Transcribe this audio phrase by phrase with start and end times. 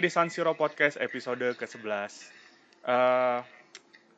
[0.00, 2.32] Di San Siro Podcast episode ke-11.
[2.88, 3.38] Eh,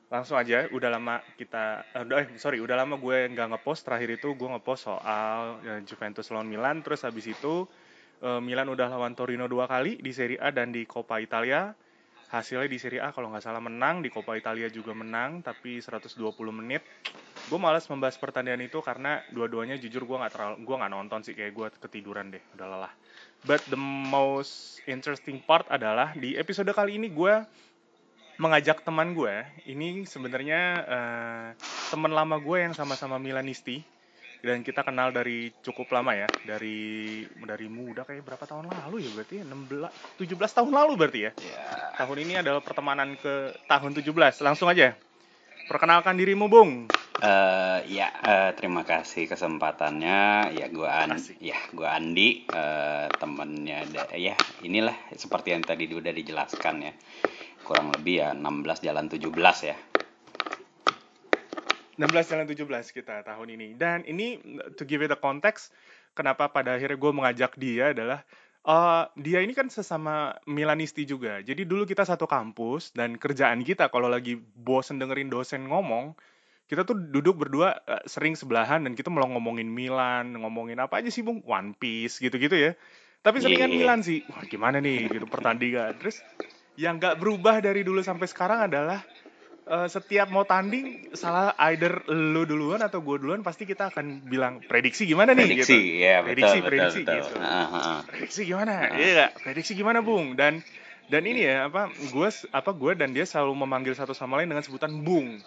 [0.06, 3.82] langsung aja, udah lama kita, udah- eh, sorry, udah lama gue nggak ngepost.
[3.82, 6.86] Terakhir itu gue ngepost soal eh, Juventus lawan Milan.
[6.86, 7.66] Terus habis itu
[8.22, 11.74] eh, Milan udah lawan Torino dua kali di Serie A dan di Coppa Italia.
[12.32, 16.17] Hasilnya di Serie A kalau nggak salah menang, di Coppa Italia juga menang, tapi 120
[16.49, 16.81] menit.
[17.53, 21.36] Gue malas membahas pertandingan itu karena dua-duanya jujur gue nggak terlalu, gue nggak nonton sih
[21.36, 22.93] kayak gue ketiduran deh, udah lelah.
[23.45, 27.45] But the most interesting part adalah di episode kali ini gue
[28.41, 29.44] mengajak teman gue.
[29.69, 31.49] Ini sebenarnya eh,
[31.93, 33.84] teman lama gue yang sama-sama Milanisti
[34.42, 39.10] dan kita kenal dari cukup lama ya, dari dari muda kayak berapa tahun lalu ya
[39.14, 39.44] berarti ya?
[39.46, 41.32] 16 17 tahun lalu berarti ya.
[41.38, 41.62] Ya,
[41.94, 44.42] Tahun ini adalah pertemanan ke tahun 17.
[44.42, 44.98] Langsung aja.
[45.70, 46.90] Perkenalkan dirimu, Bung.
[47.22, 50.50] eh, ya eh, terima kasih kesempatannya.
[50.58, 53.86] Ya, gua An, ya gua Andi, eh, temennya.
[53.86, 56.92] da- Ya, inilah seperti yang tadi udah dijelaskan ya.
[57.62, 59.78] Kurang lebih ya 16 jalan 17 ya.
[61.96, 63.68] 16 jalan 17 kita tahun ini.
[63.76, 64.40] Dan ini
[64.76, 65.72] to give it a context,
[66.12, 68.20] kenapa pada akhirnya gue mengajak dia adalah
[68.62, 71.42] eh, dia ini kan sesama Milanisti juga.
[71.42, 76.14] Jadi dulu kita satu kampus dan kerjaan kita kalau lagi bosen dengerin dosen ngomong,
[76.70, 81.12] kita tuh duduk berdua eh, sering sebelahan dan kita malah ngomongin Milan, ngomongin apa aja
[81.12, 81.44] sih Bung?
[81.44, 82.72] One Piece gitu-gitu ya.
[83.22, 83.78] Tapi seringan Iya.
[83.78, 84.24] Milan sih.
[84.27, 85.94] Wah, gimana nih gitu pertandingan.
[86.00, 86.18] Terus
[86.74, 89.04] yang nggak berubah dari dulu sampai sekarang adalah
[89.66, 94.58] eh, setiap mau tanding salah either lu duluan atau gue duluan pasti kita akan bilang
[94.64, 96.02] prediksi gimana nih Prediksi, gitu.
[96.02, 97.28] ya Prediksi, betul, prediksi, betul, betul.
[97.30, 97.34] gitu.
[97.42, 98.00] Ah, ah, ah.
[98.06, 98.72] Prediksi gimana?
[98.94, 99.27] Iya?
[99.38, 100.34] Prediksi gimana, Bung?
[100.34, 100.62] Dan
[101.10, 104.64] dan ini ya apa gue apa gue dan dia selalu memanggil satu sama lain dengan
[104.64, 105.38] sebutan Bung.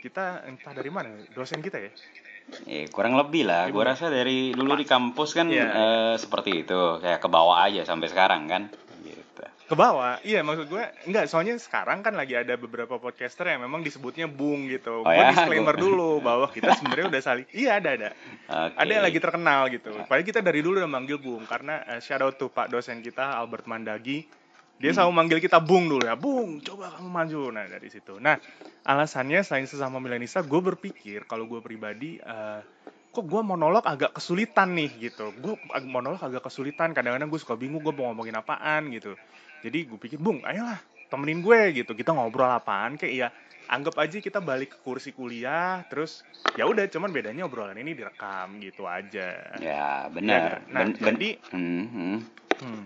[0.00, 1.92] Kita entah dari mana dosen kita ya.
[2.66, 3.70] Ya, kurang lebih lah.
[3.70, 3.78] Ibu.
[3.78, 5.66] Gua rasa dari dulu di kampus kan Iya.
[5.70, 8.62] eh, seperti itu, kayak ke bawah aja sampai sekarang kan.
[9.70, 13.80] Ke bawah, iya maksud gue enggak soalnya sekarang kan lagi ada beberapa podcaster yang memang
[13.80, 15.00] disebutnya Bung gitu.
[15.00, 15.30] Oh gue ya?
[15.30, 18.08] disclaimer Gua- dulu bahwa kita sebenarnya udah saling iya ada ada.
[18.66, 18.74] Oke.
[18.74, 19.94] Ada yang lagi terkenal gitu.
[20.02, 23.22] Padahal kita dari dulu udah manggil Bung karena eh, shout out to Pak dosen kita
[23.30, 24.26] Albert Mandagi.
[24.74, 25.06] Dia Hmm.
[25.06, 26.18] selalu manggil kita Bung dulu ya.
[26.18, 27.40] Bung, coba kamu maju.
[27.52, 28.18] Nah, dari situ.
[28.18, 28.42] Nah,
[28.82, 32.60] alasannya selain sesama Milanista, gue berpikir kalau gue pribadi eh,
[33.06, 35.30] kok gue monolog agak kesulitan nih gitu.
[35.36, 35.54] Gue
[35.84, 36.90] monolog agak kesulitan.
[36.90, 39.14] Kadang-kadang gue suka bingung gue mau ngomongin apaan gitu.
[39.60, 40.78] Jadi gue pikir, Bung, ayolah
[41.12, 41.92] temenin gue gitu.
[41.92, 43.28] Kita ngobrol apaan kayak ya
[43.70, 46.26] anggap aja kita balik ke kursi kuliah terus
[46.58, 49.38] ya udah cuman bedanya obrolan ini direkam gitu aja.
[49.62, 50.66] Ya, benar.
[50.74, 52.18] Nah, Ben- ben- jadi Hmm, hmm.
[52.58, 52.82] hmm,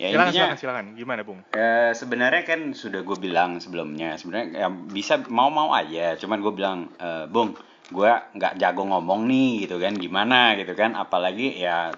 [0.00, 1.40] Ya silakan, intinya silakan silakan gimana Bung?
[1.52, 6.78] Eh, sebenarnya kan sudah gue bilang sebelumnya sebenarnya ya bisa mau-mau aja cuman gue bilang
[6.98, 7.54] eh, bung
[7.92, 11.92] gue nggak jago ngomong nih gitu kan gimana gitu kan apalagi ya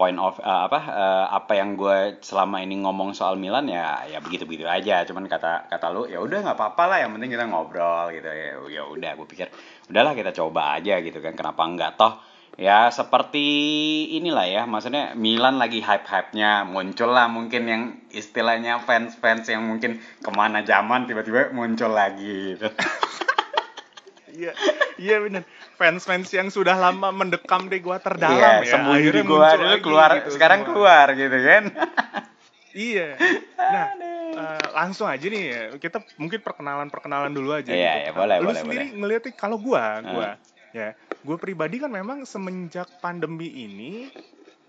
[0.00, 4.24] point of eh, apa eh, apa yang gue selama ini ngomong soal Milan ya ya
[4.24, 7.44] begitu begitu aja cuman kata kata lu ya udah nggak apa-apa lah yang penting kita
[7.44, 9.52] ngobrol gitu ya ya udah gue pikir
[9.92, 12.16] udahlah kita coba aja gitu kan kenapa enggak toh
[12.56, 13.44] ya seperti
[14.16, 20.30] inilah ya maksudnya Milan lagi hype-hype-nya muncul lah mungkin yang istilahnya fans-fans yang mungkin ke
[20.32, 22.72] mana zaman tiba-tiba muncul lagi gitu.
[24.30, 24.54] Iya,
[24.96, 25.42] iya bener.
[25.80, 28.70] Fans-fans yang sudah lama mendekam di gua terdalam Iya, ya.
[28.70, 30.70] sembunyi di gua dulu keluar gitu sekarang semua.
[30.70, 31.64] keluar gitu kan
[32.70, 33.18] Iya.
[33.56, 33.86] Nah,
[34.30, 35.62] eh, langsung aja nih ya.
[35.74, 37.66] Kita mungkin perkenalan-perkenalan dulu aja.
[37.66, 37.98] Iya, gitu.
[37.98, 38.94] iya, boleh, Lu boleh, sendiri boleh.
[38.94, 40.06] ngeliatnya kalau gua, Hmm.
[40.06, 40.28] gua
[40.70, 40.88] ya,
[41.20, 44.06] gua pribadi kan memang semenjak pandemi ini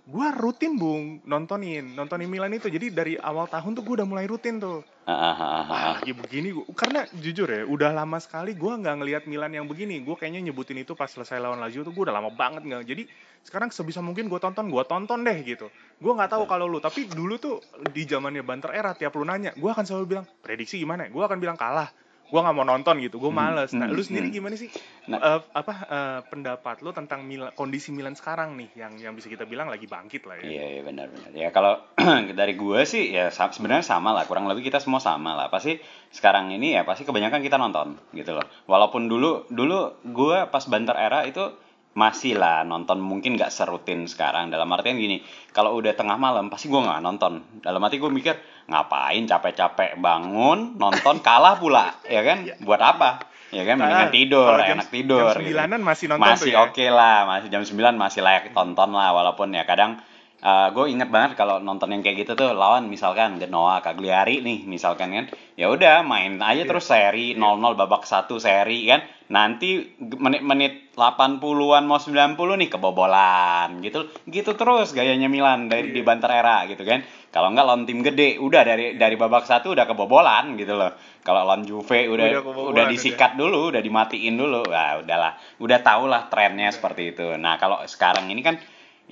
[0.07, 2.69] gua rutin bung nontonin nontonin Milan itu.
[2.69, 4.81] Jadi dari awal tahun tuh gua udah mulai rutin tuh.
[5.05, 5.91] Ah, ah, ah, ah, Wah, ah.
[5.97, 9.99] lagi begini gua, karena jujur ya udah lama sekali gua nggak ngelihat Milan yang begini.
[10.05, 12.85] Gue kayaknya nyebutin itu pas selesai lawan Lazio tuh gue udah lama banget nggak.
[12.85, 13.03] Jadi
[13.41, 15.67] sekarang sebisa mungkin gue tonton gue tonton deh gitu.
[15.97, 17.57] Gue nggak tahu kalau lu tapi dulu tuh
[17.89, 21.09] di zamannya banter era tiap lu nanya gue akan selalu bilang prediksi gimana?
[21.09, 21.89] Gue akan bilang kalah
[22.31, 24.35] gue nggak mau nonton gitu gue Hmm, males nah hmm, lu sendiri hmm.
[24.39, 24.71] gimana sih
[25.09, 25.17] Nah.
[25.17, 29.49] Eh, apa eh, pendapat lu tentang Milan, kondisi Milan sekarang nih yang yang bisa kita
[29.49, 31.29] bilang lagi bangkit lah ya Iya, iya benar benar.
[31.33, 31.81] Ya kalau
[32.39, 35.49] dari gue sih ya sebenarnya sama lah, kurang lebih kita semua sama lah.
[35.49, 35.81] Pasti
[36.13, 38.45] sekarang ini ya pasti kebanyakan kita nonton gitu loh.
[38.69, 41.49] Walaupun dulu dulu gue pas banter era itu
[41.91, 42.99] masih lah nonton.
[42.99, 44.47] Mungkin nggak serutin sekarang.
[44.49, 45.19] Dalam artian gini
[45.51, 47.61] kalau udah tengah malam pasti gue nggak nonton.
[47.61, 48.35] Dalam hati gue mikir
[48.71, 52.47] ngapain capek-capek bangun nonton kalah pula ya kan?
[52.63, 53.09] Buat apa?
[53.51, 53.83] Ya kan?
[53.83, 55.37] Mendingan tidur jam- enak tidur jam gitu.
[55.43, 56.59] sembilanan masih nonton masih ya.
[56.63, 59.99] oke lah masih jam 9 masih layak tonton lah walaupun ya kadang
[60.41, 65.13] gue inget banget kalau nonton yang kayak gitu tuh lawan misalkan Genoa Cagliari nih misalkan
[65.13, 65.25] kan.
[65.53, 66.69] Ya udah main aja Iya.
[66.69, 69.05] terus seri 0-0 babak satu seri kan.
[69.29, 74.09] Nanti menit-menit 80-an mau 90 nih kebobolan gitu.
[74.25, 76.07] Gitu terus gayanya Milan dari di Iya.
[76.09, 77.05] banter era gitu kan.
[77.31, 80.91] Kalau nggak lawan tim gede udah dari dari babak satu udah kebobolan gitu loh.
[81.21, 84.65] Kalau lawan Juve udah Udah udah, kebobolan, disikat dulu udah dimatiin dulu.
[84.67, 85.37] Wah udahlah.
[85.61, 87.37] Udah tau lah trennya seperti itu.
[87.37, 88.57] Nah kalau sekarang ini kan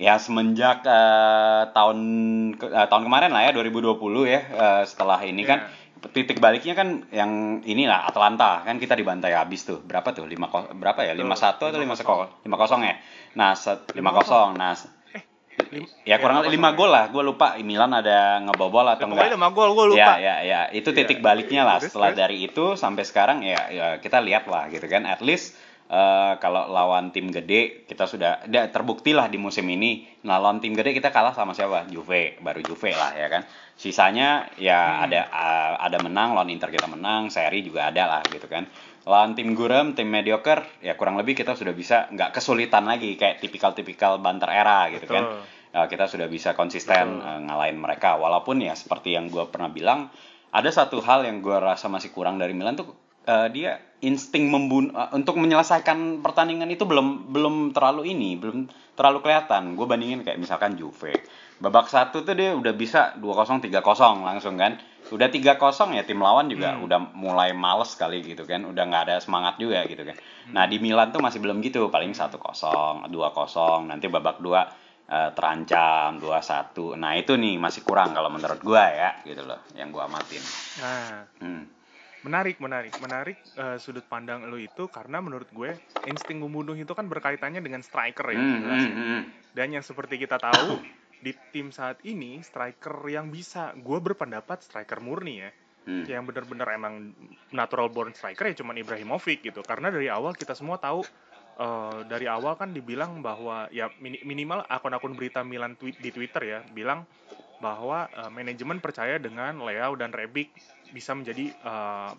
[0.00, 1.98] ya semenjak eh, tahun
[2.56, 5.68] ke- eh, tahun kemarin lah ya 2020 ya eh, setelah ini kan
[6.10, 7.30] titik baliknya kan yang
[7.60, 11.76] inilah Atlanta kan kita dibantai habis tuh berapa tuh lima berapa ya lima satu atau
[11.76, 12.00] lima 5-0.
[12.00, 12.96] sekol lima kosong ya
[13.36, 13.52] nah
[13.92, 14.16] lima 5-0.
[14.16, 14.72] kosong nah
[15.60, 19.06] Lim- ya kurang lebih lima 5-0 gol lah gue lupa Milan ada ngebobol Ya, atau
[19.06, 20.12] pokoknya enggak 5 gol gue lupa.
[20.16, 20.60] Ya, ya, ya.
[20.72, 21.04] Itu Iya.
[21.04, 21.76] titik baliknya lah.
[21.78, 25.04] Setelah dari itu sampai sekarang ya, ya kita lihat lah gitu kan.
[25.04, 25.52] At least
[25.90, 30.06] eh, kalau lawan tim gede kita sudah da- terbukti lah di musim ini.
[30.22, 31.90] Nah lawan tim gede kita kalah sama siapa?
[31.90, 33.42] Juve, baru Juve lah ya kan.
[33.74, 35.04] Sisanya ya Hmm.
[35.10, 38.70] ada eh, ada menang, lawan Inter kita menang, seri juga ada lah gitu kan.
[39.08, 43.40] Lawan tim gurem, tim mediocre, ya kurang lebih kita sudah bisa nggak kesulitan lagi kayak
[43.40, 45.40] tipikal-tipikal banter era gitu kan Betul.
[45.80, 47.24] uh, kita sudah bisa konsisten Betul.
[47.24, 50.12] uh, ngalahin mereka walaupun ya seperti yang gue pernah bilang
[50.52, 52.92] ada satu hal yang gue rasa masih kurang dari Milan tuh
[53.26, 59.76] uh, dia insting membunuh untuk menyelesaikan pertandingan itu belum belum terlalu ini belum terlalu kelihatan.
[59.76, 61.12] Gue bandingin kayak misalkan Juve.
[61.60, 64.80] Babak satu tuh dia udah bisa 2-0 3-0 langsung kan.
[65.12, 66.84] Udah 3-0 ya tim lawan juga Hmm.
[66.88, 68.64] udah mulai males kali gitu kan.
[68.64, 70.16] Udah nggak ada semangat juga gitu kan.
[70.56, 71.92] Nah di Milan tuh masih belum gitu.
[71.92, 72.40] Paling 1-0
[73.08, 74.64] 2-0 nanti babak dua
[75.10, 79.90] eh, terancam 2-1 nah itu nih masih kurang kalau menurut gua ya gitu loh yang
[79.90, 80.38] gua amatin.
[80.80, 81.79] Nah, hmm.
[82.20, 87.08] Menarik, menarik, menarik eh, sudut pandang lo itu karena menurut gue insting membunuh itu kan
[87.08, 88.40] berkaitannya dengan striker ya.
[88.40, 88.96] Hmm, jelas hmm, ya.
[88.96, 89.22] hmm.
[89.56, 90.80] Dan yang seperti kita tahu
[91.20, 95.52] di tim saat ini striker yang bisa, gue berpendapat striker murni ya.
[95.80, 96.04] Hmm.
[96.04, 97.16] yang benar-benar emang
[97.56, 101.08] natural born striker ya cuman Ibrahimovic gitu karena dari awal kita semua tahu
[101.56, 106.42] eh, dari awal kan dibilang bahwa ya mini- minimal akun-akun berita Milan tweet di Twitter
[106.44, 107.08] ya bilang
[107.60, 110.56] bahwa eh, manajemen percaya dengan Leo dan Rebic
[110.90, 112.10] bisa menjadi eh,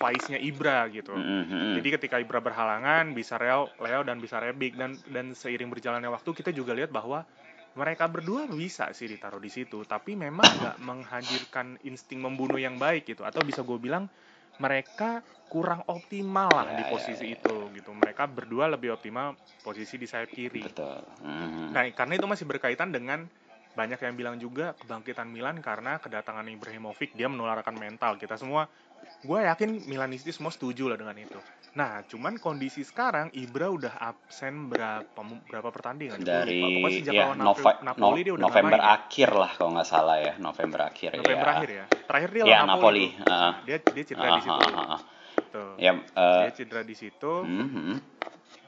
[0.00, 1.14] vice-nya Ibra gitu.
[1.14, 1.74] Hmm, hmm, hmm.
[1.74, 6.30] Jadi ketika Ibra berhalangan bisa Leo, Leo dan bisa Rebic dan dan seiring berjalannya waktu
[6.36, 7.26] kita juga lihat bahwa
[7.74, 13.02] mereka berdua bisa sih ditaruh di situ, tapi memang nggak menghadirkan insting membunuh yang baik
[13.10, 14.06] gitu, atau bisa gue bilang
[14.62, 17.34] mereka kurang optimal lah Ya, di ya, posisi ya.
[17.34, 17.90] itu gitu.
[17.90, 19.34] Mereka berdua lebih optimal
[19.66, 20.66] posisi di sayap kiri.
[20.66, 21.74] betul Hmm.
[21.74, 23.26] Nah, karena itu masih berkaitan dengan
[23.74, 28.70] banyak yang bilang juga kebangkitan Milan karena kedatangan Ibrahimovic dia menularkan mental kita semua.
[29.20, 31.36] Gue yakin Milanisti semua setuju lah dengan itu.
[31.74, 35.10] Nah, cuman kondisi sekarang Ibra udah absen berapa
[35.44, 36.22] berapa pertandingan?
[36.22, 36.30] Lupa.
[36.30, 36.60] dari
[36.94, 40.16] sejak ya Nove- Napoli, Napoli dia No- udah November main akhir lah kalau nggak salah
[40.18, 41.84] ya November akhir November ya akhir ya.
[42.06, 43.06] Terakhir dia Ya, Napoli.
[43.10, 43.52] Heeh.
[43.66, 44.62] Dia dia cedera di Ah, situ.
[44.70, 45.00] ah, ah.
[45.50, 45.72] Tuh.
[45.76, 47.32] ya eh, Dia cedera di situ.
[47.42, 47.98] hmm, hmm.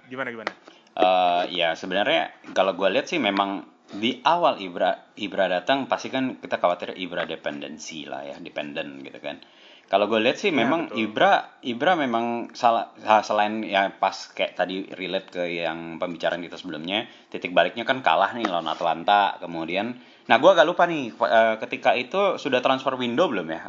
[0.07, 0.53] Gimana gimana?
[0.97, 6.43] Eh, ya sebenarnya kalau gue lihat sih memang di awal Ibra Ibra datang pasti kan
[6.43, 9.39] kita khawatir Ibra dependensi lah ya dependen gitu kan
[9.87, 10.99] kalau gue lihat sih Ya, memang betul.
[11.05, 12.91] Ibra Ibra memang salah
[13.21, 18.31] selain ya pas kayak tadi relate ke yang pembicaraan kita sebelumnya titik baliknya kan kalah
[18.33, 19.95] nih lawan Atlanta kemudian
[20.27, 23.61] nah gue agak lupa nih eh, ketika itu sudah transfer window belum ya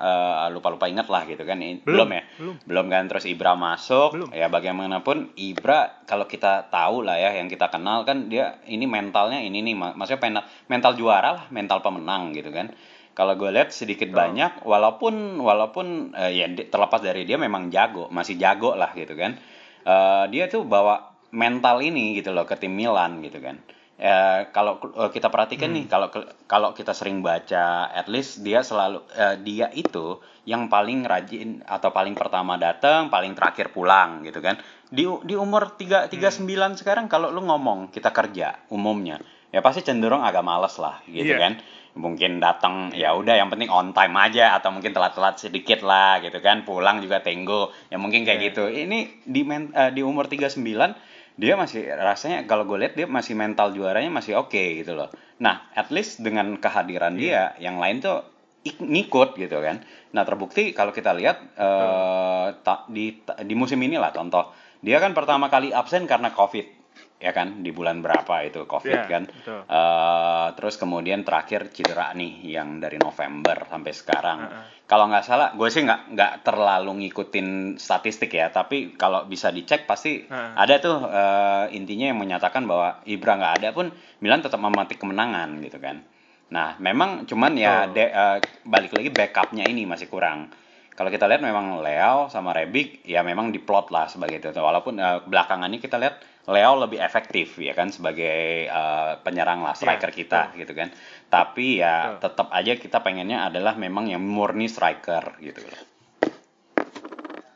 [0.50, 2.56] lupa lupa ingat lah gitu kan Belum, belum ya belum.
[2.66, 4.30] belum kan terus Ibra masuk Belum.
[4.32, 9.38] ya bagaimanapun Ibra kalau kita tahu lah ya yang kita kenal kan dia ini mentalnya
[9.38, 12.74] ini nih mak- maksudnya mental mental juara lah mental pemenang gitu kan
[13.18, 14.22] kalau gue lihat sedikit Betul.
[14.22, 19.34] banyak walaupun walaupun eh, ya terlepas dari dia memang jago masih jago lah gitu kan.
[19.82, 23.58] Eh, dia tuh bawa mental ini gitu loh ke tim Milan gitu kan.
[23.98, 26.14] Eh, kalau eh, kita perhatikan nih kalau
[26.46, 31.90] kalau kita sering baca at least dia selalu eh, dia itu yang paling rajin atau
[31.90, 34.62] paling pertama datang paling terakhir pulang gitu kan.
[34.94, 36.46] Di di umur 3 39
[36.86, 39.18] sekarang kalau lu ngomong kita kerja umumnya
[39.50, 41.40] ya pasti cenderung agak males lah gitu Iya.
[41.40, 41.54] kan.
[41.98, 46.38] Mungkin datang ya udah yang penting on time aja atau mungkin telat-telat sedikit lah gitu
[46.40, 46.62] kan.
[46.62, 48.48] Pulang juga tenggo ya mungkin kayak Iya.
[48.54, 48.64] gitu.
[48.70, 50.94] Ini di men- eh, di umur 39
[51.38, 55.10] dia masih rasanya kalau gue lihat dia masih mental juaranya masih oke gitu loh.
[55.38, 58.26] Nah at least dengan kehadiran dia yang lain tuh
[58.62, 59.82] ik- ngikut gitu kan.
[60.12, 64.54] Nah terbukti kalau kita lihat eh, ta- di ta- di musim inilah contoh.
[64.78, 66.77] Dia kan pertama kali absen karena covid
[67.18, 69.62] ya kan di bulan berapa itu covid Iya, kan betul.
[69.68, 74.40] Eh, terus kemudian terakhir cedera nih yang dari November sampai sekarang.
[74.46, 74.66] Heeh.
[74.88, 79.84] Kalau nggak salah, gue sih nggak nggak terlalu ngikutin statistik ya, tapi kalau bisa dicek
[79.84, 80.52] pasti Heeh.
[80.56, 83.92] ada tuh eh, intinya yang menyatakan bahwa Ibra nggak ada pun
[84.24, 86.06] Milan tetap memetik kemenangan gitu kan.
[86.48, 87.94] Nah, memang cuman ya Betul.
[88.00, 90.54] de- eh, balik lagi backupnya ini masih kurang.
[90.98, 94.50] Kalau kita lihat memang Leo sama Rebic ya memang diplot lah sebagai itu.
[94.50, 94.98] Walaupun
[95.30, 100.18] belakangan ini kita lihat Leo lebih efektif ya kan sebagai eh, penyerang lah striker Iya,
[100.24, 100.88] kita gitu kan.
[101.28, 102.24] Tapi ya Betul.
[102.24, 105.60] tetap aja kita pengennya adalah memang yang murni striker gitu.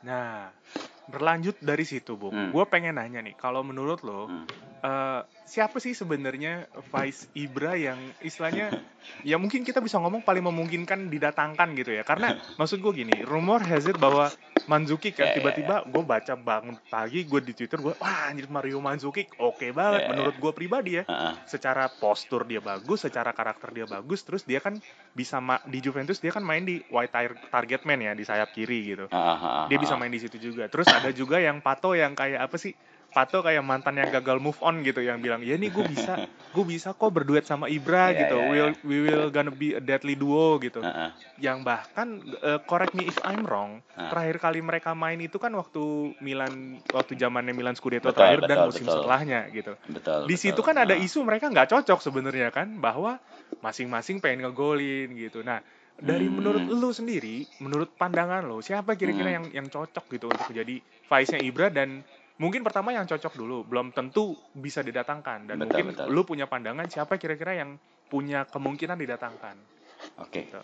[0.03, 0.51] Nah,
[1.07, 2.33] berlanjut dari situ, Bung.
[2.33, 2.50] Hmm.
[2.51, 4.45] Gue pengen nanya nih, kalau menurut lo, Hmm.
[4.81, 8.74] eh, siapa sih sebenarnya Vice Ibra yang istilahnya,
[9.29, 12.03] ya mungkin kita bisa ngomong paling memungkinkan didatangkan gitu ya?
[12.03, 14.33] Karena maksud gue gini, rumor has it bahwa
[14.70, 18.46] Manzukic Ya, ya, kan tiba-tiba gue baca bangun pagi gue di Twitter gue, wah anjir
[18.48, 20.10] Mario Manzukic oke banget Ya, ya.
[20.13, 21.03] menurut gue pribadi ya.
[21.08, 21.34] Heeh.
[21.48, 24.77] Secara postur dia bagus, secara karakter dia bagus, terus dia kan
[25.12, 28.56] bisa ma- di Juventus dia kan main di wide tar- target man ya di sayap
[28.56, 30.72] kiri gitu Heeh, heeh, dia bisa main di situ juga.
[30.72, 32.72] Terus ada juga yang Pato yang kayak apa sih?
[33.12, 36.15] Pato kayak mantan yang gagal move on gitu yang bilang ya nih gue bisa
[36.51, 39.84] gue bisa kok berduet sama Ibra Iya, gitu iya, will we will gonna be a
[39.84, 41.12] deadly duo gitu Heeh.
[41.39, 44.08] yang bahkan eh, correct me if I'm wrong Ah.
[44.08, 48.58] terakhir kali mereka main itu kan waktu Milan waktu zamannya Milan Scudetto Betul, terakhir dan
[48.58, 48.96] betul, musim betul.
[48.96, 50.20] setelahnya gitu Betul.
[50.24, 50.41] di betul.
[50.41, 53.20] situ kan ada isu mereka nggak cocok sebenarnya kan bahwa
[53.60, 55.60] masing-masing pengen ngegolin gitu nah
[56.00, 56.41] dari Hmm.
[56.41, 59.38] menurut lu sendiri menurut pandangan lo siapa kira-kira Hmm.
[59.38, 62.01] yang yang cocok gitu untuk jadi vice-nya Ibra dan
[62.41, 66.07] mungkin pertama yang cocok dulu belum tentu bisa didatangkan dan Betul, mungkin betul.
[66.10, 67.77] lu punya pandangan siapa kira-kira yang
[68.10, 69.55] punya kemungkinan didatangkan
[70.17, 70.50] Oke.
[70.50, 70.62] gitu.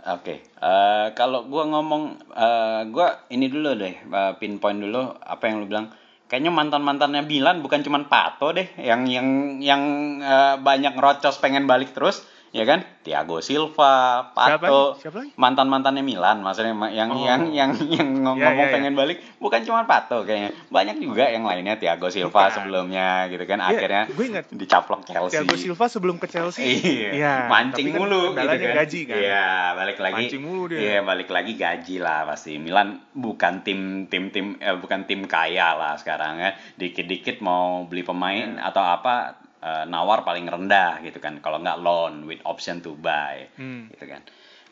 [0.00, 5.60] Oke, eh, kalau gua ngomong, eh, gua ini dulu deh, eh, pinpoint dulu apa yang
[5.60, 5.92] lu bilang.
[6.30, 9.82] Kayaknya mantan mantannya Milan bukan cuman Pato deh, yang yang yang
[10.24, 12.82] eh, banyak ngerocos pengen balik terus, ya kan?
[13.00, 14.60] Thiago Silva, Pato,
[14.92, 15.00] lagi?
[15.00, 17.18] siapa lagi mantan mantannya Milan, maksudnya ma- yang Oh.
[17.18, 18.72] yang yang yang Ya, ngomong ya, ya.
[18.72, 22.52] pengen balik, bukan cuman Pato kayaknya, banyak juga yang lainnya Thiago Silva Bukan.
[22.52, 23.56] sebelumnya, gitu kan?
[23.58, 25.32] Iya, Akhirnya gue ingat dicaplok Chelsea.
[25.32, 26.60] Thiago Silva sebelum ke Chelsea
[27.08, 28.74] Iya, mancing tapi kan mulu gitu kan.
[28.76, 30.14] gaji kan Iya, balik lagi.
[30.20, 32.52] mancing mulu dia Iya, balik lagi gaji lah pasti.
[32.56, 36.50] Milan bukan tim tim tim eh, bukan tim kaya lah sekarang ya.
[36.74, 38.20] Dikit-dikit mau beli pemain
[38.52, 38.68] Iya.
[38.68, 41.38] atau apa eh, nawar paling rendah gitu kan.
[41.44, 43.92] Kalau nggak loan with option to buy hmm.
[43.96, 44.24] gitu kan.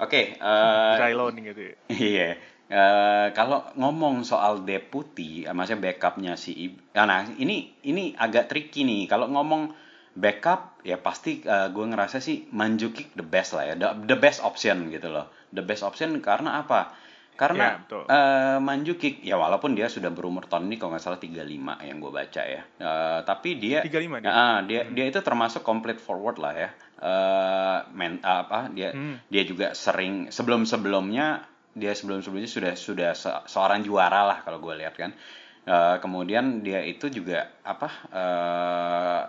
[0.03, 1.75] Oke, eh, dry loan gitu ya.
[2.13, 2.29] Iya.
[2.69, 9.09] Eh, kalau ngomong soal deputi, maksudnya backupnya si ah, nah ini ini agak tricky nih.
[9.09, 9.73] Kalau ngomong
[10.19, 14.91] backup, ya pasti gue ngerasa sih Manjukic the best lah ya, the, the best option
[14.93, 15.31] gitu loh.
[15.55, 16.93] The best option karena apa?
[17.39, 18.03] Ya, Karena betul.
[18.11, 22.11] eh, Manjukic ya walaupun dia sudah berumur tahun ini kalau nggak salah 35 yang gue
[22.11, 22.63] baca ya.
[22.67, 26.71] Eh, tapi dia 35 dia Ah, dia dia itu termasuk complete forward lah ya.
[26.99, 29.23] Eh men, apa dia Hmm.
[29.31, 31.47] dia juga sering sebelum sebelumnya
[31.79, 35.15] dia sebelum sebelumnya sudah sudah se- seorang juara lah kalau gue lihat kan.
[35.63, 39.23] Eh, kemudian dia itu juga apa eh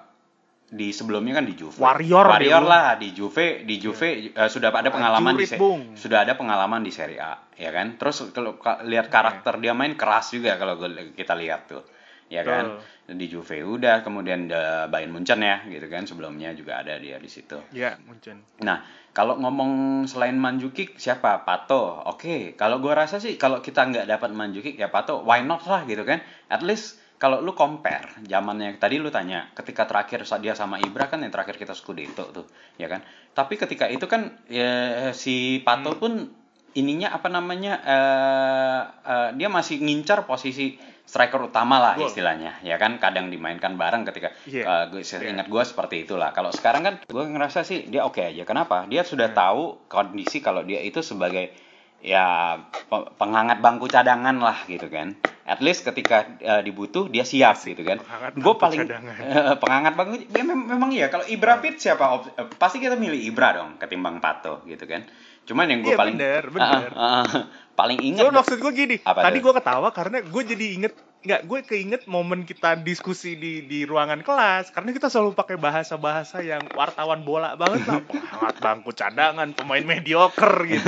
[0.70, 1.82] di sebelumnya kan di Juve.
[1.82, 5.98] Warrior Warrior lah di Juve di Juve eh, sudah ada pengalaman di Bung.
[5.98, 7.98] sudah ada pengalaman di Serie A ya kan.
[7.98, 10.78] Terus kalau ka- lihat karakter dia main keras juga kalau
[11.18, 11.82] kita lihat tuh.
[12.30, 12.78] Ya kan?
[13.10, 17.26] Di Juve udah, kemudian the Bayern Munchen ya gitu kan sebelumnya juga ada dia di
[17.26, 17.58] situ.
[17.74, 18.86] ya mungkin Nah,
[19.18, 21.42] kalau ngomong selain Manjukic siapa?
[21.42, 22.06] Pato.
[22.06, 25.82] Oke, kalau gua rasa sih kalau kita nggak dapat Manjukic ya Pato, why not lah
[25.90, 26.22] gitu kan?
[26.54, 31.20] At least kalau lu compare zamannya tadi lu tanya ketika terakhir dia sama Ibra kan
[31.20, 33.04] yang terakhir kita Scudetto tuh, ya kan?
[33.30, 34.72] Tapi ketika itu kan ya,
[35.12, 36.00] si Pato Hmm.
[36.00, 36.14] pun
[36.72, 42.06] ininya apa namanya eh eh, dia masih ngincar posisi striker utama lah Gol.
[42.06, 44.64] istilahnya ya kan kadang dimainkan bareng ketika Iya.
[44.64, 45.34] eh, gue Iya.
[45.34, 49.02] ingat gue seperti itulah kalau sekarang kan gue ngerasa sih dia oke aja kenapa dia
[49.02, 49.36] sudah Hmm.
[49.36, 51.50] tahu kondisi kalau dia itu sebagai
[52.00, 55.18] ya pe- penghangat bangku cadangan lah gitu kan
[55.50, 57.98] at least ketika eh, dibutuh dia siap gitu kan
[58.32, 59.18] gue paling cadangan.
[59.34, 62.94] eh, penghangat bangku ya, mem- memang iya kalau Ibra Pit siapa op- eh, pasti kita
[62.94, 65.10] milih Ibra dong ketimbang Pato gitu kan
[65.50, 66.90] cuman yang gue Iya, paling bener, bener.
[66.94, 67.44] Ah, ah, ah.
[67.74, 71.42] paling ingat Cuma maksud gue gini, Apa tadi gue ketawa karena gue jadi inget nggak
[71.46, 76.64] gue keinget momen kita diskusi di di ruangan kelas karena kita selalu pakai bahasa-bahasa yang
[76.72, 78.00] wartawan bola banget lah.
[78.08, 80.88] Penghangat bangku cadangan pemain mediocre gitu.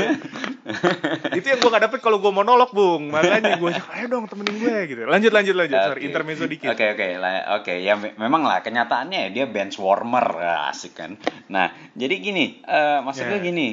[1.35, 3.11] Itu yang gue nggak dapet kalau gue monolog bung.
[3.11, 5.03] Makanya gue ayo dong temenin gue gitu.
[5.03, 5.75] Lanjut lanjut lanjut.
[5.77, 6.07] Sorry Oke.
[6.07, 6.71] intermezzo dikit.
[6.71, 7.73] Oke oke lah- oke.
[7.75, 10.23] Ya me- memang lah kenyataannya ya dia bench warmer.
[10.39, 11.19] Ah, asik kan.
[11.51, 13.43] Nah jadi gini eh maksud gue Ya.
[13.43, 13.67] gini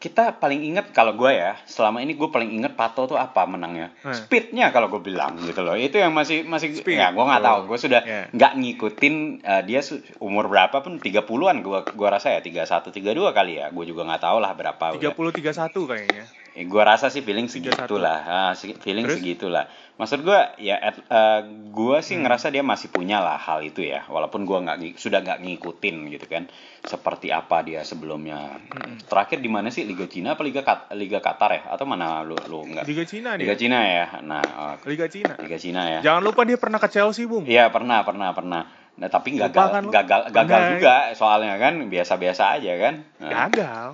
[0.00, 3.92] kita paling inget kalau gue ya selama ini gue paling inget Pato tuh apa menangnya?
[4.00, 4.16] Hmm.
[4.16, 5.76] speednya kalau gue bilang gitu loh.
[5.76, 7.58] Itu yang masih masih Speed, ya gue nggak tahu.
[7.68, 8.24] Gue sudah Ya.
[8.32, 9.14] nggak ngikutin
[9.44, 9.84] eh, dia
[10.18, 13.68] umur berapa pun 30-an gue gua rasa ya 31 32 kali ya.
[13.68, 15.12] Gue juga nggak tahu lah berapa tiga udah.
[15.12, 16.24] puluh tiga satu kayaknya
[16.60, 17.72] Eh, gua rasa sih feeling 3-1.
[17.88, 18.18] segitulah.
[18.20, 19.16] Ah, si- feeling Terus?
[19.16, 19.64] segitulah.
[19.96, 21.40] Maksud gua ya at- eh,
[21.70, 22.22] gua sih Hmm.
[22.22, 24.04] ngerasa dia masih punya lah hal itu ya.
[24.06, 26.52] Walaupun gua nggak sudah nggak ngikutin gitu kan.
[26.82, 28.60] Seperti apa dia sebelumnya.
[28.66, 29.00] Mm-mm.
[29.02, 31.62] Terakhir di mana sih Liga Cina apa Liga Kat- Liga Qatar ya?
[31.70, 32.84] Atau mana lu lu nggak?
[32.84, 33.58] Liga Cina Liga dia.
[33.58, 34.06] Cina ya.
[34.20, 35.32] Nah, oh, Liga Cina.
[35.36, 36.00] Liga Cina ya.
[36.02, 37.44] Jangan lupa dia pernah ke Chelsea, Bung.
[37.44, 38.62] Iya pernah pernah pernah.
[38.96, 42.94] Nah tapi Lupa gagal kan gagal gagal juga soalnya kan biasa-biasa aja kan.
[43.16, 43.88] Nah, Gagal.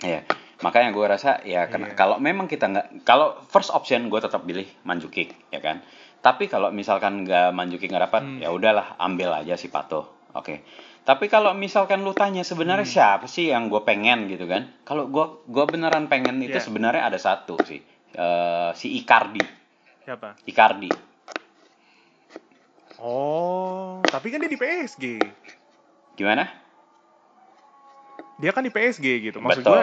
[0.00, 0.22] Iya.
[0.62, 1.92] Makanya gue rasa ya Iya.
[1.92, 5.82] kalau memang kita nggak kalau first option gue tetap pilih Manjukik ya kan.
[6.18, 8.38] Tapi kalau misalkan nggak Manjukik nggak dapat Hmm.
[8.38, 10.30] ya udahlah ambil aja si Pato.
[10.32, 10.62] Oke.
[11.02, 12.94] Tapi kalau misalkan lu tanya sebenarnya Hmm.
[12.94, 14.70] siapa sih yang gue pengen gitu kan?
[14.82, 16.62] Kalau gue gua beneran pengen itu Iya.
[16.62, 17.82] sebenarnya ada satu sih.
[18.12, 19.42] Eh, si Icardi.
[20.04, 20.38] Siapa?
[20.44, 20.90] Icardi.
[22.98, 25.18] Oh, tapi kan dia di PSG.
[26.14, 26.46] Gimana?
[28.40, 29.38] Dia kan di PSG gitu.
[29.40, 29.80] Maksud gue,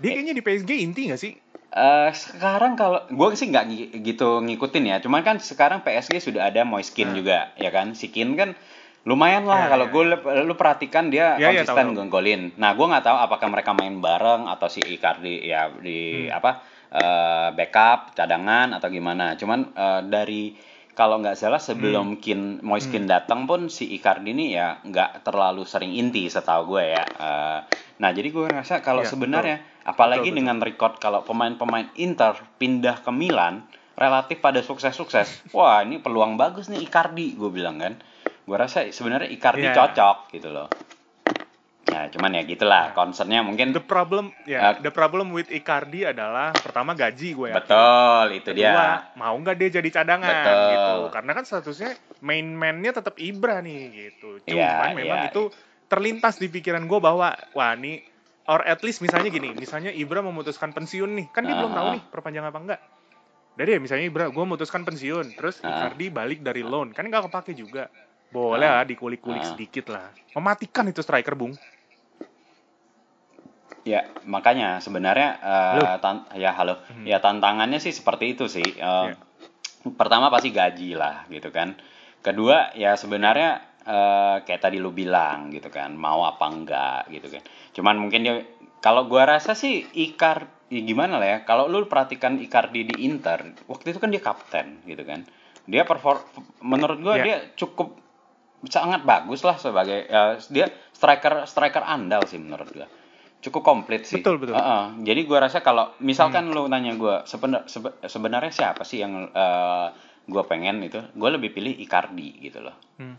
[0.00, 1.32] dia kayaknya di PSG inti gak sih?
[1.76, 3.64] Eh, sekarang kalau gue sih nggak
[4.00, 7.18] gitu ngikutin ya, cuman kan sekarang PSG sudah ada Moiskin Hmm.
[7.20, 7.92] juga, ya kan?
[7.92, 8.56] Si Kin kan
[9.04, 9.92] lumayan lah Ya, kalau ya.
[9.92, 10.02] gue
[10.48, 11.94] lu perhatikan dia Ya, ya, konsisten tahu.
[12.00, 12.56] ngonggolin.
[12.56, 16.38] Nah, gue nggak tahu apakah mereka main bareng atau si Icardi ya di Hmm.
[16.38, 16.50] apa
[16.86, 19.36] eh, backup cadangan atau gimana.
[19.36, 20.54] Cuman eh, dari
[20.96, 23.12] kalau nggak salah sebelum Kin Moiskin Hmm.
[23.12, 27.04] datang pun si Icardi ini ya nggak terlalu sering inti setahu gue ya.
[27.04, 27.58] Eh,
[28.00, 30.38] nah jadi gue rasa kalau Iya, sebenarnya apalagi Betul, betul.
[30.40, 36.72] dengan record kalau pemain-pemain Inter pindah ke Milan relatif pada sukses-sukses, wah ini peluang bagus
[36.72, 38.00] nih Icardi gue bilang kan.
[38.48, 39.76] Gue rasa sebenarnya Icardi Iya.
[39.76, 40.72] cocok gitu loh.
[41.86, 46.50] Ya cuman ya gitulah concernnya mungkin The problem, ya, Eh, the problem with Icardi adalah
[46.52, 47.56] pertama gaji gue ya.
[47.56, 49.14] betul itu Kedua, dia.
[49.14, 50.66] mau nggak dia jadi cadangan Betul.
[50.66, 50.94] gitu.
[51.10, 51.90] Karena kan statusnya
[52.20, 54.42] main man-nya tetap Ibra nih gitu.
[54.44, 55.30] Cuman memang iya.
[55.30, 55.46] itu
[55.86, 58.02] terlintas di pikiran gue bahwa wah ini
[58.44, 61.94] or at least misalnya gini, misalnya Ibra memutuskan pensiun nih, kan dia belum tahu Ah.
[61.94, 62.80] nih perpanjang apa enggak.
[63.54, 65.70] Dari ya misalnya Ibra, gue memutuskan pensiun, terus Ah.
[65.86, 67.86] Icardi balik dari loan, kan nggak kepake juga.
[68.28, 68.74] Boleh Ah.
[68.76, 70.10] lah dikulik-kulik sedikit lah.
[70.32, 71.54] Mematikan itu striker, Bung.
[73.86, 76.82] Ya, makanya sebenarnya eh, tan- ya halo.
[76.90, 77.06] Hmm.
[77.06, 78.66] Ya tantangannya sih seperti itu sih.
[78.66, 79.14] Eh, Ya.
[79.86, 81.78] Pertama pasti gaji lah gitu kan.
[82.18, 87.42] Kedua ya sebenarnya eh, kayak tadi lu bilang gitu kan, mau apa enggak gitu kan.
[87.70, 88.42] Cuman mungkin dia
[88.82, 91.38] kalau gua rasa sih Ikar ya gimana lah ya.
[91.46, 95.22] Kalau lu perhatikan Icardi di Inter, waktu itu kan dia kapten gitu kan.
[95.70, 96.18] Dia perform
[96.58, 97.22] menurut gua Ya.
[97.22, 97.94] dia cukup
[98.66, 102.90] sangat bagus lah sebagai eh, dia striker striker andal sih menurut gua
[103.46, 104.18] cukup komplit sih.
[104.18, 104.54] Betul, betul.
[104.54, 104.84] Heeh.
[105.02, 109.86] Jadi gua rasa kalau misalkan lu nanya gua sebenar sebe- sebenarnya siapa sih yang eh,
[110.26, 112.74] gua pengen itu, gua lebih pilih Icardi gitu loh.
[112.98, 113.14] Hmm.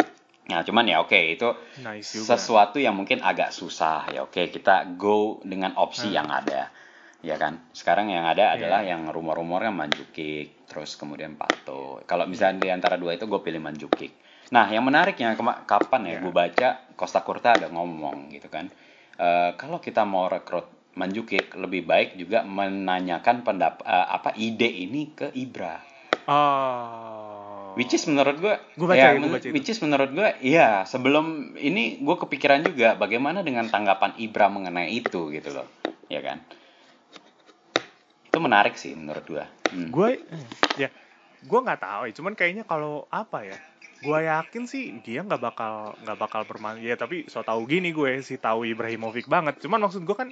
[0.48, 1.50] Nah, cuman ya oke itu
[1.82, 2.36] Nice juga.
[2.36, 4.24] sesuatu yang mungkin agak susah ya.
[4.24, 6.18] Oke, kita go dengan opsi Hmm.
[6.20, 6.72] yang ada.
[7.20, 7.60] Ya kan?
[7.74, 8.62] Sekarang yang ada Iya.
[8.62, 12.00] adalah yang rumor-rumornya Manjukik, terus kemudian Pato.
[12.06, 14.14] Kalau misalnya di antara dua itu gue pilih Manjukik.
[14.48, 15.36] Nah, yang menariknya
[15.68, 16.20] kapan ya Iya.
[16.22, 18.72] gue baca Costa Curta ada ngomong gitu kan.
[19.18, 25.14] Eh, kalau kita mau rekrut Manjukik lebih baik juga menanyakan pendap eh, apa ide ini
[25.14, 25.78] ke Ibra.
[26.26, 27.74] Oh.
[27.78, 29.54] Which is menurut gue, Gua baca ya, ya, gua men- baca itu.
[29.54, 34.90] which is menurut gue, iya sebelum ini gue kepikiran juga bagaimana dengan tanggapan Ibra mengenai
[34.90, 35.70] itu gitu loh,
[36.10, 36.42] ya kan?
[38.26, 39.46] Itu menarik sih menurut gue.
[39.68, 39.92] Hmm.
[39.92, 40.10] gue
[40.80, 40.90] ya
[41.38, 43.58] gue nggak tahu ya cuman kayaknya kalau apa ya
[43.98, 48.22] gue yakin sih dia nggak bakal nggak bakal bermain ya tapi so tahu gini gue
[48.22, 50.30] sih tahu Ibrahimovic banget cuman maksud gue kan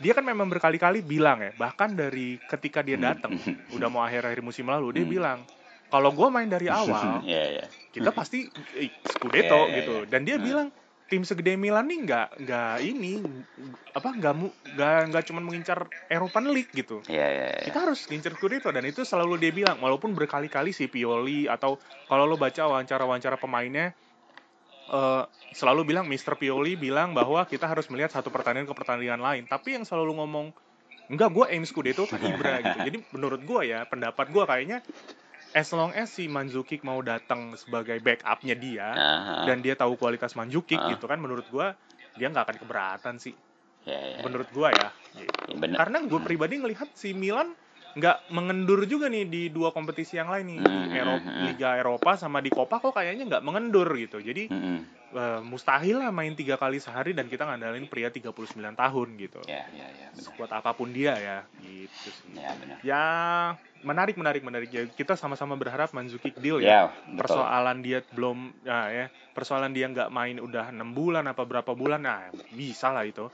[0.00, 3.32] dia kan memang berkali-kali bilang ya bahkan dari ketika dia datang
[3.76, 5.14] udah mau akhir-akhir musim lalu dia Hmm.
[5.16, 5.38] bilang
[5.88, 7.66] kalau gue main dari awal Iya iya.
[7.90, 8.44] kita pasti
[8.76, 10.08] eh, Scudetto Iya, iya, gitu iya.
[10.08, 10.44] dan dia Hmm.
[10.44, 10.68] bilang
[11.10, 13.18] tim segede Milan nih nggak nggak ini
[13.90, 14.34] apa nggak
[14.78, 17.46] nggak nggak cuma mengincar European League gitu Iya iya.
[17.50, 17.62] iya.
[17.66, 22.30] kita harus ngincer Scudetto dan itu selalu dia bilang walaupun berkali-kali si Pioli atau kalau
[22.30, 23.90] lo baca wawancara-wawancara pemainnya
[24.94, 26.38] eh, selalu bilang Mr.
[26.38, 30.54] Pioli bilang bahwa kita harus melihat satu pertandingan ke pertandingan lain tapi yang selalu ngomong
[31.10, 34.78] enggak gue aim Scudetto ke Ibra gitu jadi menurut gue ya pendapat gue kayaknya
[35.50, 39.34] as long as si Mandzukic mau datang sebagai backupnya dia Aha.
[39.46, 40.94] dan dia tahu kualitas Mandzukic Ah.
[40.94, 41.74] gitu kan menurut gua
[42.14, 43.34] dia nggak akan keberatan sih
[43.80, 44.18] Iya iya.
[44.22, 45.56] menurut gua ya gitu.
[45.56, 45.74] Bener.
[45.80, 46.28] karena gue Hmm.
[46.28, 47.50] pribadi ngelihat si Milan
[47.90, 51.44] nggak mengendur juga nih di dua kompetisi yang lain nih di Hmm, Eropa, hmm, hmm.
[51.50, 54.46] Liga Eropa sama di Copa kok kayaknya nggak mengendur gitu jadi
[55.10, 59.66] eh, mustahil lah main tiga kali sehari dan kita ngandalin pria 39 tahun gitu iya
[59.74, 59.86] iya.
[60.14, 60.22] bener.
[60.22, 62.78] sekuat apa pun dia ya gitu sih Iya benar.
[62.80, 63.02] ya
[63.80, 67.18] menarik menarik menarik ya kita sama-sama berharap Mandzukic deal ya Iya betul.
[67.26, 72.06] persoalan dia belum ya, ya persoalan dia nggak main udah enam bulan apa berapa bulan
[72.06, 72.20] nah
[72.54, 73.26] bisa lah itu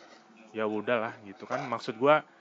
[0.52, 2.35] ya udahlah gitu kan maksud gua eh,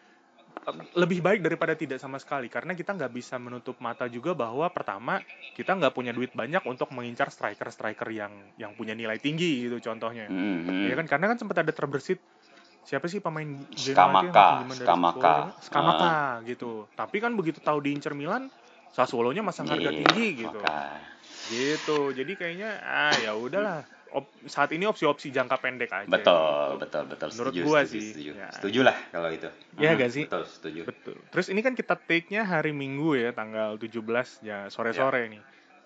[0.96, 2.50] lebih baik daripada tidak sama sekali.
[2.50, 5.22] Karena kita nggak bisa menutup mata juga bahwa pertama
[5.54, 9.78] kita nggak punya duit banyak untuk mengincar striker striker yang yang punya nilai tinggi gitu
[9.84, 10.26] contohnya.
[10.26, 10.89] Mhm.
[10.89, 11.06] ya kan?
[11.06, 12.18] Karena kan sempat ada terbersit
[12.82, 15.36] siapa sih pemain itu yang Skamaka, Skamaka.
[15.62, 16.13] Skamaka
[16.46, 16.86] gitu.
[16.94, 18.50] Tapi kan begitu tahu diincar Milan
[18.94, 20.60] Sassuolo-nya masang harga Iya, tinggi gitu.
[20.63, 21.04] maka-
[21.52, 22.00] gitu.
[22.15, 23.84] Jadi kayaknya ah ya udahlah
[24.15, 27.30] Op- saat ini opsi-opsi jangka pendek aja Betul, betul, betul.
[27.36, 28.32] Menurut setuju, gua setuju, sih, Setuju.
[28.34, 28.47] ya.
[28.49, 29.49] Setuju lah kalau itu.
[29.75, 30.23] Iya Mhm, gak sih?
[30.25, 30.82] Betul, setuju.
[30.86, 31.15] Betul.
[31.30, 33.99] Terus ini kan kita take-nya hari Minggu ya, tanggal 17
[34.41, 35.43] ya sore-sore nih.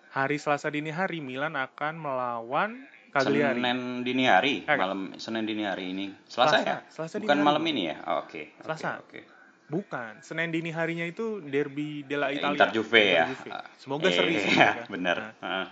[0.10, 2.72] Hari Selasa dini hari Milan akan melawan
[3.10, 3.58] Cagliari.
[3.58, 6.14] Senin dini hari, Eh, malam Senin dini hari ini.
[6.24, 6.78] Selasa, Selasa, ya?
[6.88, 7.48] Selasa dini Bukan hari.
[7.50, 7.98] malam ini ya?
[8.06, 8.54] Oh, Oke.
[8.54, 9.02] oke, Selasa.
[9.02, 9.22] Oke.
[9.66, 12.58] Bukan, Senin dini harinya itu derby della Italia.
[12.58, 13.26] Inter Juve ya.
[13.26, 13.50] Inter Juve.
[13.76, 14.50] Semoga seri Eh, sih.
[14.52, 15.18] iya, bener.
[15.40, 15.70] Nah,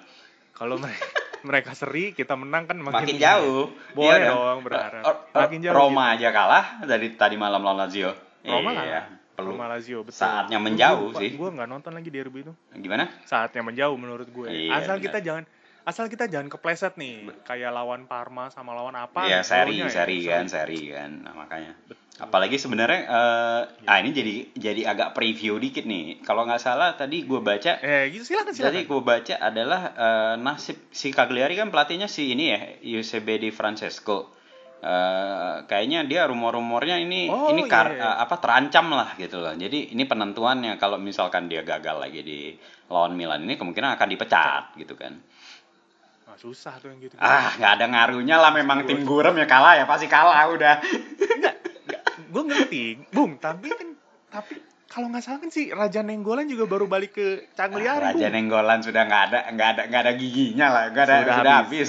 [0.51, 1.01] kalau mereka,
[1.47, 3.71] mereka seri, kita menang kan makin, Makin jauh.
[3.95, 5.03] Boleh Iya dong, berharap.
[5.31, 8.11] Makin jauh Roma aja kalah dari tadi malam lawan Lazio.
[8.43, 9.05] Roma iya, kalah.
[9.37, 9.53] Perlu.
[9.53, 10.17] Roma Lazio, betul.
[10.17, 11.29] Saatnya menjauh Gua- sih.
[11.37, 12.53] Gua nggak nonton lagi derby itu.
[12.73, 13.05] Gimana?
[13.23, 14.47] Saatnya menjauh menurut gue.
[14.49, 15.05] Iya, asal benar.
[15.07, 15.43] kita jangan
[15.87, 19.87] asal kita jangan kepleset nih kayak lawan Parma sama lawan apa Iya, gitu, seri, ya,
[19.87, 21.11] seri kan, seri kan.
[21.23, 21.73] Nah, makanya.
[22.17, 26.19] Apalagi sebenarnya eh ah ini jadi jadi agak preview dikit nih.
[26.21, 28.73] Kalau nggak salah tadi gue baca Eh, gitu silakan silakan.
[28.73, 33.47] Jadi gue baca adalah eh, nasib si Cagliari kan pelatihnya si ini ya, Giuseppe Di
[33.49, 34.33] Francesco.
[34.77, 38.05] Eh, kayaknya dia rumor-rumornya ini Oh, ini iya, kar- iya.
[38.07, 39.53] eh, apa terancam lah gitu loh.
[39.53, 42.39] Jadi ini penentuannya kalau misalkan dia gagal lagi di
[42.87, 45.17] lawan Milan ini kemungkinan akan dipecat gitu kan.
[46.37, 47.17] Ah, susah tuh yang gitu.
[47.17, 50.77] Ah, nggak ada ngaruhnya lah memang tim gurem ya kalah ya pasti kalah udah.
[52.27, 53.87] gue ngerti, Bung, tapi kan
[54.29, 54.53] tapi
[54.87, 58.33] kalau nggak salah kan si Raja Nenggolan juga baru balik ke Cagliari, Raja Bung.
[58.37, 61.87] Nenggolan sudah nggak ada nggak ada nggak ada giginya lah, nggak ada Sudah sudah, habis.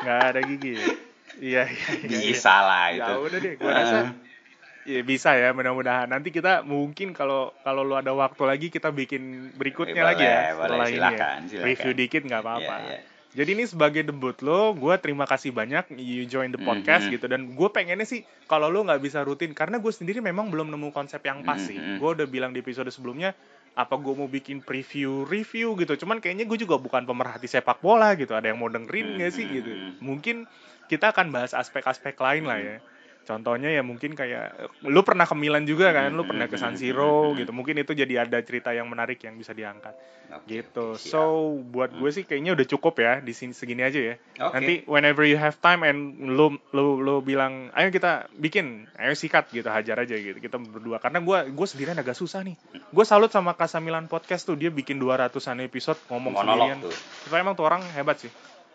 [0.00, 0.72] Nggak ada gigi.
[0.72, 0.80] ya?
[0.80, 1.92] Iya, iya, iya.
[2.06, 2.18] iya.
[2.22, 3.12] Bisa lah Ya itu.
[3.18, 3.98] udah deh, gue rasa
[4.80, 9.52] ya bisa ya mudah-mudahan nanti kita mungkin kalau kalau lu ada waktu lagi kita bikin
[9.54, 10.96] berikutnya Eh, lagi ya boleh, boleh, setelah ini ya.
[10.96, 11.66] silakan, silakan.
[11.68, 12.98] review dikit nggak apa-apa Iya, iya.
[13.30, 17.12] Jadi ini sebagai debut lo gue terima kasih banyak you join the podcast Mhm.
[17.14, 17.26] gitu.
[17.26, 20.90] Dan gue pengennya sih kalau lo nggak bisa rutin karena gue sendiri memang belum nemu
[20.90, 21.74] konsep yang pas sih.
[21.74, 21.98] Mhm.
[21.98, 23.32] gue udah bilang di episode sebelumnya
[23.70, 25.94] apa gue mau bikin preview review gitu.
[25.96, 28.34] Cuman kayaknya gue juga bukan pemerhati sepak bola gitu.
[28.34, 29.70] Ada yang mau dengerin nggak sih gitu.
[29.98, 30.50] Mungkin
[30.86, 32.76] kita akan bahas aspek-aspek lain lah ya
[33.24, 36.10] contohnya ya mungkin kayak lu pernah ke Milan juga kan?
[36.12, 37.50] Lu pernah ke San Siro gitu.
[37.54, 39.94] Mungkin itu jadi ada cerita yang menarik yang bisa diangkat.
[40.30, 40.94] Oke, gitu.
[40.94, 41.10] siap.
[41.10, 44.14] so buat gue sih kayaknya udah cukup ya di sini segini aja ya.
[44.46, 44.54] Oke.
[44.54, 49.50] nanti whenever you have time and lu lu lu bilang ayo kita bikin ayo sikat
[49.50, 51.02] gitu hajar aja gitu kita berdua.
[51.02, 52.54] Karena gue gue sendirian agak susah nih.
[52.94, 56.86] Gue salut sama Kasamilan podcast tuh dia bikin 200an episode ngomong monolog sendirian.
[56.86, 56.94] tuh.
[57.26, 58.30] Tapi emang tuh orang hebat sih.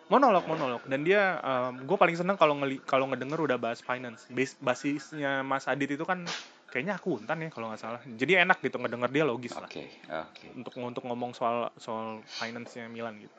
[0.06, 0.82] Monolog, monolog.
[0.86, 1.42] Dan dia,
[1.82, 4.30] gue paling seneng kalau ngeli kalau ngedenger udah bahas finance.
[4.30, 6.22] Bas basisnya Mas Adit itu kan
[6.70, 8.00] kayaknya akuntan ya kalau nggak salah.
[8.04, 10.46] Jadi enak gitu ngedenger dia logis lah Oke, oke.
[10.54, 13.34] untuk untuk ngomong soal soal finance-nya Milan gitu.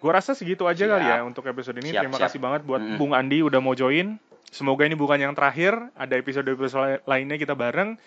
[0.00, 1.28] Gue rasa segitu aja kali ya Siap.
[1.28, 1.92] untuk episode ini.
[1.92, 2.26] Siap, Terima siap.
[2.28, 2.96] kasih banget buat Mm-mm.
[2.96, 4.16] Bung Andi udah mau join.
[4.48, 5.76] Semoga ini bukan yang terakhir.
[5.94, 8.00] Ada episode-episode lainnya kita bareng.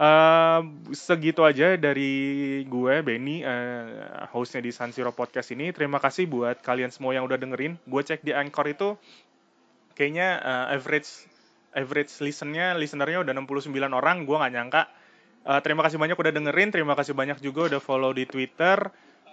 [0.00, 0.60] Eh,
[0.96, 2.12] segitu aja dari
[2.64, 3.84] gue Benny eh,
[4.32, 5.76] hostnya di San Siro Podcast ini.
[5.76, 7.76] Terima kasih buat kalian semua yang udah dengerin.
[7.84, 8.96] Gue cek di Anchor itu
[9.92, 11.28] kayaknya eh, average
[11.76, 14.24] average listennya listenernya udah 69 orang.
[14.24, 14.82] Gue nggak nyangka.
[15.44, 16.72] Eh, terima kasih banyak udah dengerin.
[16.72, 18.80] Terima kasih banyak juga udah follow di Twitter.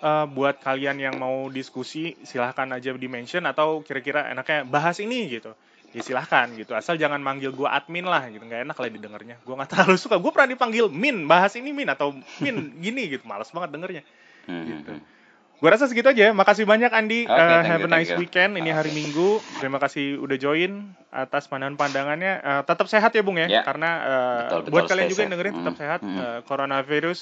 [0.04, 5.32] Eh, buat kalian yang mau diskusi silahkan aja di mention atau kira-kira enaknya bahas ini
[5.32, 5.56] gitu
[5.98, 9.50] ya silahkan gitu asal jangan manggil gue admin lah gitu nggak enak lah didengarnya gue
[9.52, 12.56] nggak terlalu suka gue pernah dipanggil min bahas ini min atau min
[12.86, 14.04] gini gitu males banget dengernya
[14.48, 14.96] Hmm, Gitu.
[14.96, 15.04] hmm,
[15.58, 18.16] gue rasa segitu aja makasih banyak Andi Oke, Eh, thank have you, a nice you.
[18.16, 18.96] weekend ini hari.
[18.96, 23.62] Minggu terima kasih udah join atas pandangan-pandangannya Eh, tetap sehat ya Bung ya Ya.
[23.62, 26.16] karena eh, Betul, betul, buat kalian juga yang dengerin tetap Mm, sehat mm.
[26.16, 27.20] Eh, coronavirus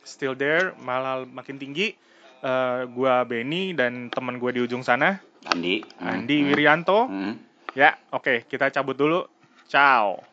[0.00, 1.92] still there malah makin tinggi
[2.40, 5.84] Eh, gua Benny dan teman gue di ujung sana Andi.
[5.94, 7.34] Hmm, Andi hmm, Wirianto hmm.
[7.72, 9.20] Ya oke kita cabut dulu.
[9.68, 10.31] Ciao